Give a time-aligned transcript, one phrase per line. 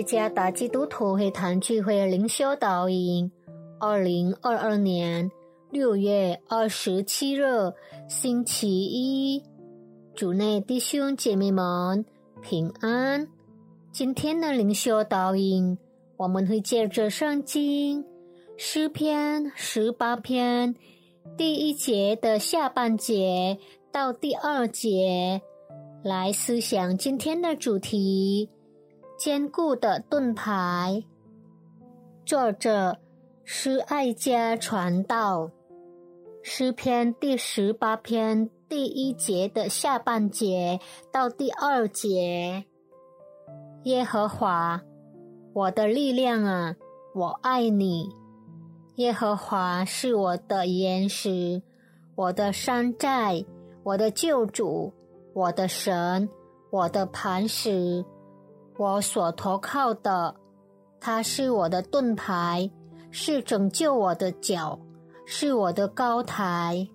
[0.00, 3.30] 耶加达基督徒会堂聚会灵修导引，
[3.78, 5.30] 二零二二年
[5.70, 7.44] 六月二十七日
[8.08, 9.44] 星期一，
[10.14, 12.02] 主内弟兄姐妹们
[12.40, 13.28] 平安。
[13.92, 15.76] 今天的灵修导引，
[16.16, 18.02] 我们会借着圣经
[18.56, 20.74] 诗篇十八篇
[21.36, 23.58] 第一节的下半节
[23.92, 25.42] 到第二节
[26.02, 28.48] 来思想今天的主题。
[29.20, 31.04] 坚固的盾牌。
[32.24, 32.96] 作者
[33.44, 35.50] 诗爱家传道，
[36.42, 40.80] 诗篇第十八篇第一节的下半节
[41.12, 42.64] 到第二节。
[43.82, 44.80] 耶和华，
[45.52, 46.76] 我的力量啊，
[47.14, 48.08] 我爱你。
[48.94, 51.60] 耶和华是我的岩石，
[52.14, 53.44] 我的山寨，
[53.82, 54.94] 我的救主，
[55.34, 56.26] 我的神，
[56.70, 58.02] 我的磐石。
[58.80, 60.34] 我所投靠的，
[60.98, 62.70] 他是我的盾牌，
[63.10, 64.80] 是拯救我的脚，
[65.26, 66.88] 是我的高台。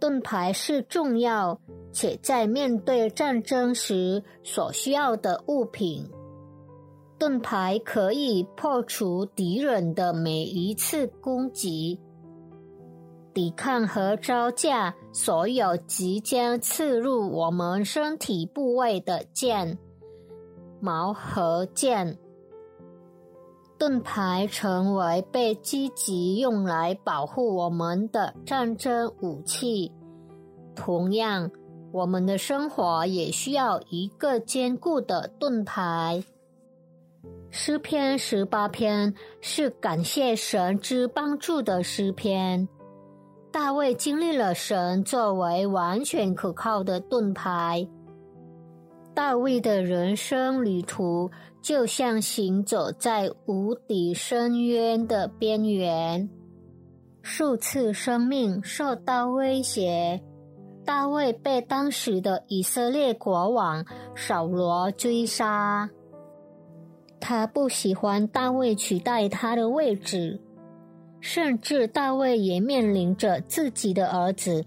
[0.00, 1.56] 盾牌是重要
[1.92, 6.10] 且在面对战争时所需要的物品。
[7.16, 12.00] 盾牌可以破除敌人的每一次攻击，
[13.32, 19.78] 抵抗和招架所有即将刺入我们身体部位的剑。
[20.84, 22.18] 矛和剑，
[23.78, 29.90] 盾牌成为被积极用来保护我们的战争武器。
[30.76, 31.50] 同样，
[31.90, 36.22] 我们的生活也需要一个坚固的盾牌。
[37.48, 42.68] 诗篇十八篇是感谢神之帮助的诗篇。
[43.50, 47.88] 大卫经历了神作为完全可靠的盾牌。
[49.14, 51.30] 大卫的人生旅途
[51.62, 56.28] 就像行走在无底深渊的边缘，
[57.22, 60.20] 数次生命受到威胁。
[60.84, 63.86] 大卫被当时的以色列国王
[64.16, 65.88] 扫罗追杀，
[67.20, 70.38] 他不喜欢大卫取代他的位置，
[71.20, 74.64] 甚至大卫也面临着自己的儿子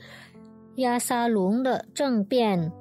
[0.78, 2.72] 亚沙龙的政变。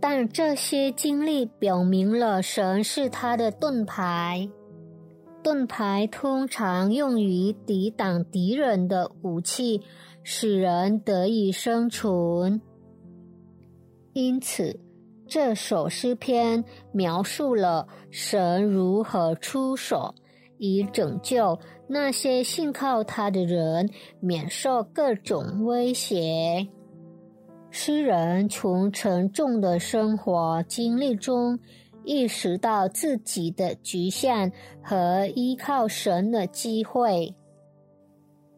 [0.00, 4.48] 但这些经历表明了神是他的盾牌。
[5.42, 9.80] 盾牌通常用于抵挡敌人的武器，
[10.22, 12.60] 使人得以生存。
[14.12, 14.80] 因此，
[15.26, 20.14] 这首诗篇描述了神如何出手，
[20.58, 21.58] 以拯救
[21.88, 23.88] 那些信靠他的人
[24.20, 26.66] 免受各种威胁。
[27.70, 31.58] 诗人从沉重的生活经历中
[32.04, 37.32] 意识到自己的局限和依靠神的机会。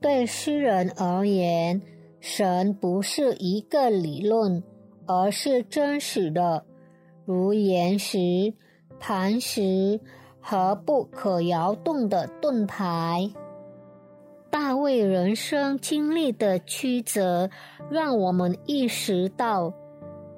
[0.00, 1.80] 对诗人而言，
[2.20, 4.62] 神不是一个理论，
[5.06, 6.64] 而是真实的，
[7.26, 8.52] 如岩石、
[8.98, 10.00] 磐石
[10.40, 13.30] 和不可摇动的盾牌。
[14.52, 17.48] 大卫人生经历的曲折，
[17.90, 19.72] 让我们意识到，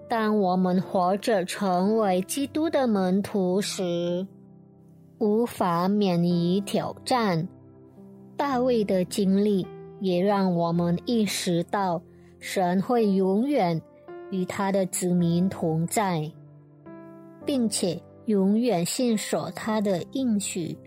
[0.08, 4.24] 当我们活着成为基督的门徒时，
[5.18, 7.48] 无法免于挑战。
[8.36, 9.66] 大卫的经历
[9.98, 12.00] 也让我们意识到，
[12.38, 13.82] 神会永远
[14.30, 16.30] 与他的子民同在，
[17.44, 20.78] 并且永远信守他的应许。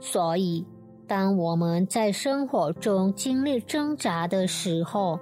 [0.00, 0.66] 所以。
[1.12, 5.20] 当我们在生活中经历挣扎的时候，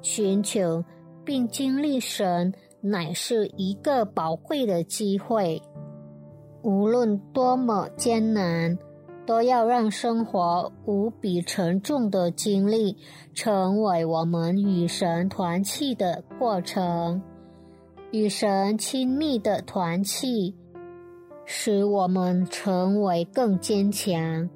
[0.00, 0.84] 寻求
[1.24, 5.62] 并经历神，乃是一个宝贵的机会。
[6.62, 8.76] 无论多么艰难，
[9.24, 12.96] 都要让生活无比沉重的经历
[13.32, 17.22] 成为我们与神团契的过程。
[18.10, 20.52] 与神亲密的团契，
[21.44, 24.50] 使我们成为更坚强。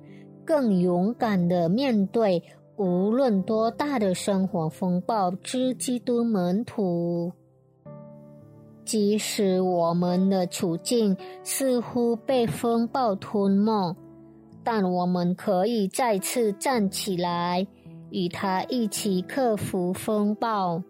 [0.47, 2.43] 更勇敢的面对
[2.77, 7.33] 无论多大的生活风暴之基督门徒，
[8.85, 13.97] 即使我们的处境似乎被风暴吞没，
[14.63, 17.67] 但我们可以再次站起来，
[18.11, 20.83] 与他一起克服风暴。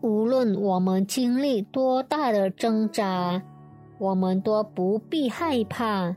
[0.00, 3.42] 无论我们经历多大的挣扎，
[3.98, 6.14] 我们都不必害怕。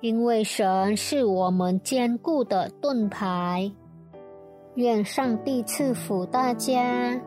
[0.00, 3.70] 因为神是我们坚固的盾牌，
[4.74, 7.20] 愿上帝赐福大家。